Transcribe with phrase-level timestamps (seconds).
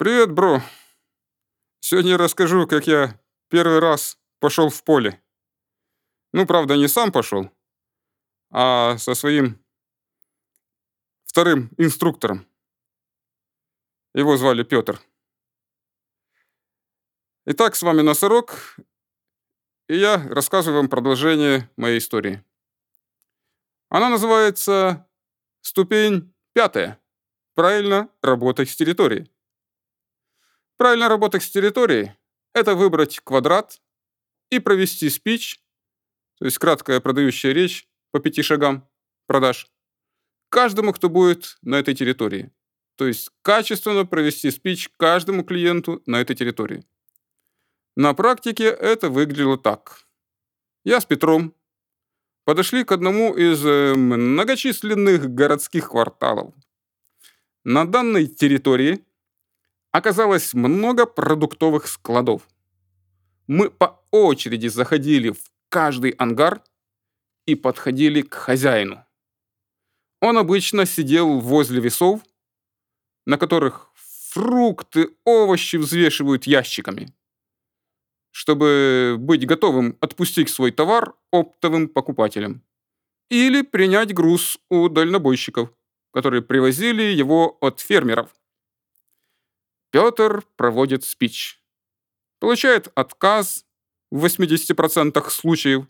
[0.00, 0.62] Привет, бро.
[1.80, 5.22] Сегодня расскажу, как я первый раз пошел в поле.
[6.32, 7.50] Ну, правда, не сам пошел,
[8.50, 9.62] а со своим
[11.24, 12.46] вторым инструктором.
[14.14, 14.98] Его звали Петр.
[17.44, 18.78] Итак, с вами Носорог,
[19.86, 22.42] и я рассказываю вам продолжение моей истории.
[23.90, 25.06] Она называется
[25.60, 26.98] «Ступень пятая.
[27.52, 29.30] Правильно работать с территорией».
[30.80, 32.12] Правильно работать с территорией–
[32.54, 33.82] это выбрать квадрат
[34.48, 35.62] и провести спич,
[36.38, 38.88] то есть краткая продающая речь по пяти шагам
[39.26, 39.70] продаж,
[40.48, 42.50] каждому, кто будет на этой территории.
[42.96, 46.82] То есть качественно провести спич каждому клиенту на этой территории.
[47.94, 50.06] На практике это выглядело так.
[50.82, 51.54] Я с Петром
[52.46, 56.54] подошли к одному из э, многочисленных городских кварталов.
[57.64, 59.04] На данной территории
[59.92, 62.48] оказалось много продуктовых складов.
[63.46, 66.62] Мы по очереди заходили в каждый ангар
[67.46, 69.04] и подходили к хозяину.
[70.20, 72.20] Он обычно сидел возле весов,
[73.26, 77.12] на которых фрукты, овощи взвешивают ящиками,
[78.30, 82.62] чтобы быть готовым отпустить свой товар оптовым покупателям
[83.28, 85.72] или принять груз у дальнобойщиков,
[86.12, 88.34] которые привозили его от фермеров.
[89.90, 91.60] Петр проводит спич.
[92.38, 93.66] Получает отказ
[94.10, 95.86] в 80% случаев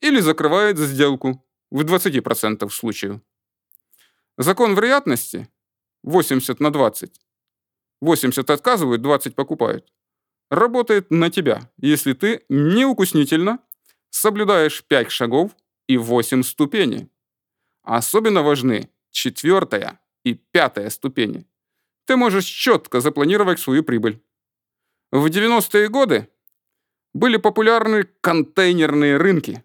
[0.00, 3.20] или закрывает сделку в 20% случаев.
[4.38, 5.48] Закон вероятности
[6.02, 7.20] 80 на 20.
[8.00, 9.92] 80 отказывают, 20 покупают.
[10.50, 13.58] Работает на тебя, если ты неукуснительно
[14.10, 15.54] соблюдаешь 5 шагов
[15.88, 17.10] и 8 ступеней.
[17.82, 21.46] Особенно важны четвертая и пятая ступени
[22.06, 24.22] ты можешь четко запланировать свою прибыль.
[25.10, 26.28] В 90-е годы
[27.12, 29.64] были популярны контейнерные рынки.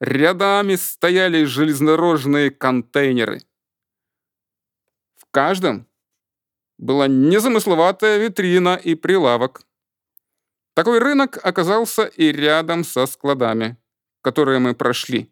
[0.00, 3.42] Рядами стояли железнодорожные контейнеры.
[5.16, 5.86] В каждом
[6.78, 9.62] была незамысловатая витрина и прилавок.
[10.74, 13.76] Такой рынок оказался и рядом со складами,
[14.22, 15.30] которые мы прошли.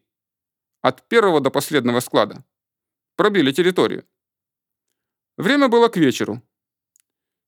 [0.83, 2.45] От первого до последнего склада.
[3.17, 4.05] Пробили территорию.
[5.37, 6.43] Время было к вечеру.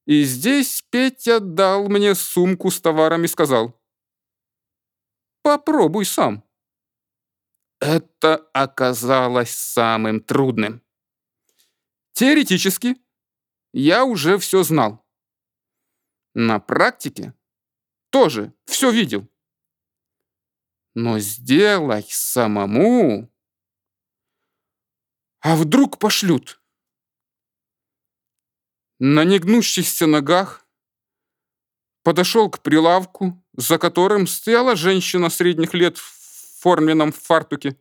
[0.06, 3.81] И здесь Петя дал мне сумку с товарами и сказал,
[5.42, 6.44] «Попробуй сам».
[7.81, 10.82] Это оказалось самым трудным.
[12.12, 12.97] Теоретически
[13.72, 15.04] я уже все знал.
[16.34, 17.34] На практике
[18.10, 19.28] тоже все видел.
[20.94, 23.31] Но сделай самому.
[25.41, 26.64] А вдруг пошлют?
[28.99, 30.66] На негнущихся ногах
[32.03, 37.77] подошел к прилавку, за которым стояла женщина средних лет в форменном фартуке.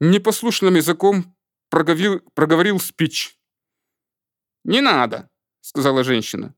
[0.00, 1.36] Непослушным языком
[1.68, 3.36] проговорил, проговорил спич.
[4.64, 5.30] «Не надо»,—
[5.60, 6.54] сказала женщина.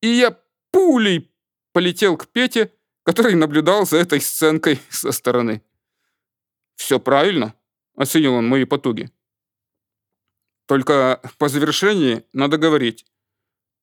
[0.00, 0.38] И я
[0.70, 1.30] пулей
[1.72, 5.62] полетел к Пете, который наблюдал за этой сценкой со стороны.
[6.76, 7.54] «Все правильно»,—
[7.96, 9.10] оценил он мои потуги.
[10.68, 13.06] Только по завершении надо говорить.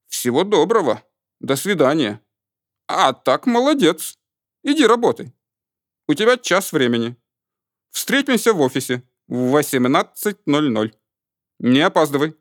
[0.08, 1.04] Всего доброго.
[1.40, 2.22] До свидания.
[2.88, 4.20] А так молодец.
[4.64, 5.34] Иди работай.
[6.08, 7.16] У тебя час времени.
[7.90, 10.94] Встретимся в офисе в 18.00.
[11.58, 12.36] Не опаздывай.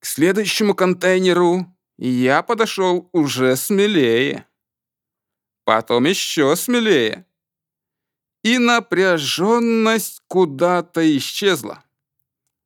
[0.00, 1.66] К следующему контейнеру
[1.98, 4.48] я подошел уже смелее.
[5.62, 7.26] Потом еще смелее.
[8.42, 11.84] И напряженность куда-то исчезла.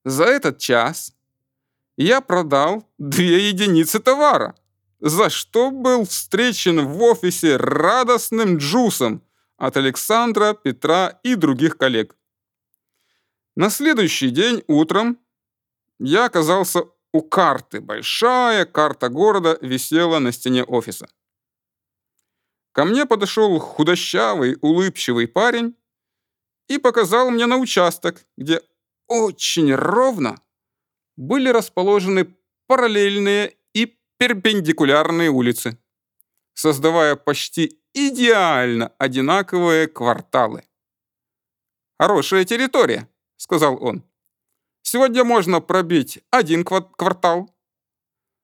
[0.05, 1.15] За этот час
[1.97, 4.55] я продал две единицы товара,
[5.01, 9.23] за что был встречен в офисе радостным джусом
[9.57, 12.17] от Александра, Петра и других коллег.
[13.57, 15.19] На следующий день утром
[15.99, 16.83] я оказался
[17.13, 17.81] у карты.
[17.81, 21.09] Большая карта города висела на стене офиса.
[22.73, 25.77] Ко мне подошел худощавый, улыбчивый парень
[26.67, 28.61] и показал мне на участок, где
[29.09, 30.41] очень ровно
[31.17, 32.35] были расположены
[32.67, 35.79] параллельные и перпендикулярные улицы,
[36.55, 40.65] создавая почти идеально одинаковые кварталы.
[41.99, 44.05] «Хорошая территория»,— сказал он.
[44.83, 47.55] «Сегодня можно пробить один квартал,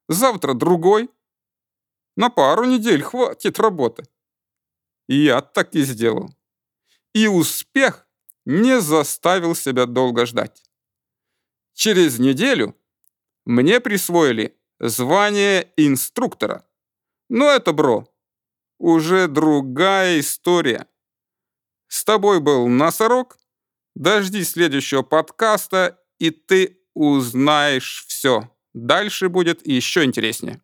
[0.09, 1.11] завтра другой.
[2.17, 4.05] На пару недель хватит работы».
[5.09, 6.31] И я так и сделал.
[7.13, 8.07] И успех
[8.45, 10.63] не заставил себя долго ждать.
[11.75, 12.77] Через неделю
[13.45, 16.65] мне присвоили звание инструктора.
[17.29, 18.07] Но это, бро,
[18.79, 20.87] уже другая история.
[21.89, 23.39] С тобой был Носорог.
[23.95, 28.51] Дожди следующего подкаста, и ты узнаешь все.
[28.73, 30.63] Дальше будет еще интереснее.